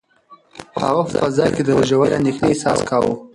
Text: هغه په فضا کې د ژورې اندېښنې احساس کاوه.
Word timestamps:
هغه 0.81 1.01
په 1.07 1.13
فضا 1.21 1.45
کې 1.55 1.61
د 1.65 1.69
ژورې 1.89 2.15
اندېښنې 2.17 2.47
احساس 2.49 2.79
کاوه. 2.89 3.13